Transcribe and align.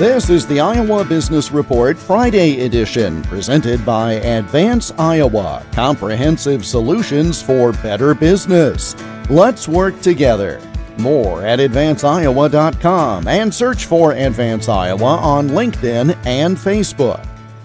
This 0.00 0.30
is 0.30 0.46
the 0.46 0.60
Iowa 0.60 1.04
Business 1.04 1.52
Report 1.52 1.98
Friday 1.98 2.64
edition, 2.64 3.20
presented 3.24 3.84
by 3.84 4.12
Advance 4.12 4.92
Iowa 4.96 5.62
Comprehensive 5.72 6.64
Solutions 6.64 7.42
for 7.42 7.72
Better 7.72 8.14
Business. 8.14 8.96
Let's 9.28 9.68
work 9.68 10.00
together. 10.00 10.58
More 10.96 11.44
at 11.44 11.58
advanceiowa.com 11.58 13.28
and 13.28 13.52
search 13.52 13.84
for 13.84 14.12
Advance 14.12 14.70
Iowa 14.70 15.18
on 15.18 15.48
LinkedIn 15.48 16.16
and 16.24 16.56
Facebook. 16.56 17.22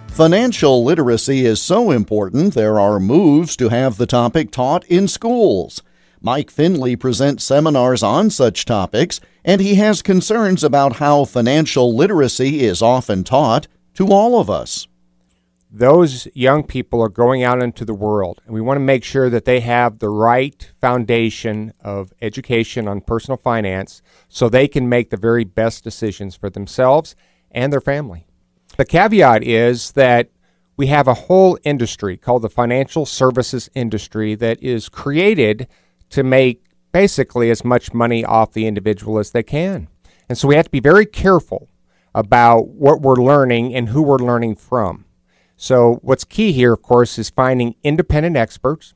Financial 0.10 0.84
literacy 0.84 1.46
is 1.46 1.62
so 1.62 1.92
important, 1.92 2.54
there 2.54 2.78
are 2.82 3.00
moves 3.00 3.56
to 3.56 3.70
have 3.70 3.96
the 3.96 4.06
topic 4.06 4.52
taught 4.52 4.84
in 4.88 5.08
schools. 5.08 5.82
Mike 6.26 6.50
Finley 6.50 6.96
presents 6.96 7.44
seminars 7.44 8.02
on 8.02 8.32
such 8.32 8.66
topics, 8.66 9.22
and 9.44 9.62
he 9.62 9.76
has 9.76 10.02
concerns 10.02 10.64
about 10.64 10.96
how 10.96 11.24
financial 11.24 11.96
literacy 11.96 12.64
is 12.64 12.82
often 12.82 13.24
taught 13.24 13.68
to 13.94 14.08
all 14.08 14.40
of 14.40 14.50
us. 14.50 14.88
Those 15.70 16.28
young 16.34 16.64
people 16.64 17.00
are 17.00 17.10
going 17.10 17.44
out 17.44 17.62
into 17.62 17.86
the 17.86 17.94
world, 17.94 18.42
and 18.44 18.56
we 18.56 18.62
want 18.62 18.78
to 18.78 18.84
make 18.84 19.04
sure 19.04 19.30
that 19.30 19.46
they 19.46 19.60
have 19.60 20.00
the 20.00 20.10
right 20.10 20.68
foundation 20.82 21.74
of 21.82 22.12
education 22.24 22.88
on 22.88 23.02
personal 23.02 23.38
finance 23.38 24.02
so 24.28 24.50
they 24.50 24.68
can 24.68 24.90
make 24.90 25.12
the 25.12 25.18
very 25.18 25.44
best 25.44 25.84
decisions 25.84 26.36
for 26.36 26.50
themselves 26.50 27.16
and 27.52 27.72
their 27.72 27.80
family. 27.80 28.26
The 28.78 28.86
caveat 28.86 29.44
is 29.44 29.92
that 29.92 30.32
we 30.76 30.88
have 30.88 31.08
a 31.08 31.14
whole 31.14 31.60
industry 31.64 32.18
called 32.18 32.42
the 32.42 32.50
financial 32.50 33.06
services 33.06 33.70
industry 33.76 34.34
that 34.34 34.62
is 34.64 34.90
created 34.90 35.68
to 36.10 36.24
make 36.24 36.64
basically 36.92 37.50
as 37.50 37.66
much 37.66 37.94
money 37.94 38.24
off 38.24 38.54
the 38.54 38.68
individual 38.68 39.20
as 39.20 39.32
they 39.32 39.44
can. 39.44 39.88
And 40.30 40.38
so 40.38 40.48
we 40.48 40.56
have 40.56 40.66
to 40.66 40.72
be 40.72 40.80
very 40.80 41.06
careful 41.06 41.70
about 42.14 42.70
what 42.70 43.02
we're 43.02 43.16
learning 43.16 43.76
and 43.76 43.90
who 43.90 44.02
we're 44.02 44.18
learning 44.18 44.56
from. 44.56 45.06
So, 45.58 46.00
what's 46.02 46.24
key 46.24 46.52
here, 46.52 46.74
of 46.74 46.82
course, 46.82 47.18
is 47.18 47.30
finding 47.30 47.76
independent 47.84 48.36
experts, 48.36 48.94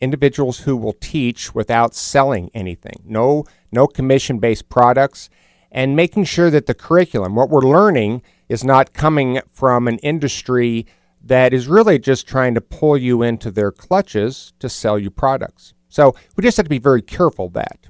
individuals 0.00 0.60
who 0.60 0.76
will 0.76 0.94
teach 0.94 1.54
without 1.54 1.94
selling 1.94 2.50
anything, 2.52 3.02
no, 3.04 3.44
no 3.70 3.86
commission 3.86 4.38
based 4.38 4.68
products, 4.68 5.30
and 5.70 5.94
making 5.94 6.24
sure 6.24 6.50
that 6.50 6.66
the 6.66 6.74
curriculum, 6.74 7.36
what 7.36 7.50
we're 7.50 7.60
learning, 7.60 8.22
is 8.48 8.64
not 8.64 8.92
coming 8.92 9.40
from 9.52 9.86
an 9.86 9.98
industry 9.98 10.86
that 11.22 11.52
is 11.52 11.68
really 11.68 11.98
just 11.98 12.26
trying 12.26 12.54
to 12.54 12.60
pull 12.60 12.96
you 12.96 13.22
into 13.22 13.50
their 13.50 13.70
clutches 13.70 14.52
to 14.58 14.68
sell 14.68 14.98
you 14.98 15.10
products. 15.10 15.74
So 15.90 16.14
we 16.36 16.42
just 16.42 16.56
have 16.56 16.64
to 16.64 16.70
be 16.70 16.78
very 16.78 17.02
careful 17.02 17.50
that. 17.50 17.88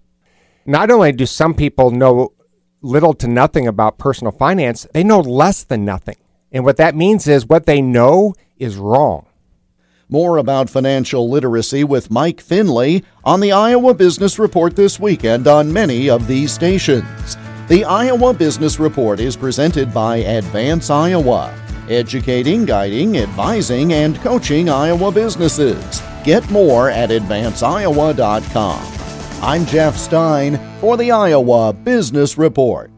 Not 0.67 0.91
only 0.91 1.12
do 1.12 1.27
some 1.27 1.55
people 1.55 1.91
know 1.91 2.33
little 2.83 3.15
to 3.15 3.29
nothing 3.29 3.67
about 3.67 3.98
personal 3.98 4.33
finance, 4.33 4.87
they 4.93 5.05
know 5.05 5.20
less 5.20 5.62
than 5.62 5.84
nothing. 5.84 6.17
And 6.51 6.65
what 6.65 6.78
that 6.78 6.97
means 6.97 7.28
is 7.28 7.47
what 7.47 7.67
they 7.67 7.81
know 7.81 8.34
is 8.59 8.77
wrong. 8.77 9.27
More 10.09 10.39
about 10.39 10.69
financial 10.69 11.31
literacy 11.31 11.84
with 11.84 12.11
Mike 12.11 12.41
Finley 12.41 13.05
on 13.23 13.39
the 13.39 13.53
Iowa 13.53 13.95
Business 13.95 14.41
Report 14.41 14.75
this 14.75 14.98
weekend 14.98 15.47
on 15.47 15.73
many 15.73 16.11
of 16.11 16.27
these 16.27 16.51
stations. 16.51 17.37
The 17.69 17.84
Iowa 17.84 18.34
Business 18.34 18.81
Report 18.81 19.21
is 19.21 19.37
presented 19.37 19.95
by 19.95 20.17
Advance 20.17 20.91
Iowa, 20.91 21.55
educating, 21.91 22.64
guiding, 22.64 23.19
advising, 23.19 23.92
and 23.92 24.16
coaching 24.20 24.69
Iowa 24.69 25.10
businesses. 25.12 26.02
Get 26.24 26.48
more 26.50 26.88
at 26.91 27.10
advanceiowa.com. 27.10 28.86
I'm 29.42 29.66
Jeff 29.66 29.97
Stein 29.97 30.60
for 30.80 30.97
the 30.97 31.10
Iowa 31.10 31.72
Business 31.72 32.38
Report. 32.38 32.91